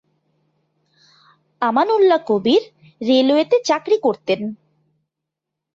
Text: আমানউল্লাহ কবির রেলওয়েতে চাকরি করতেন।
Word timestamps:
আমানউল্লাহ 1.61 2.19
কবির 2.27 2.61
রেলওয়েতে 3.01 3.57
চাকরি 3.65 3.97
করতেন। 4.01 4.39